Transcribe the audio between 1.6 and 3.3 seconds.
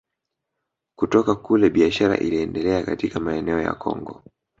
biashara iliendelea katika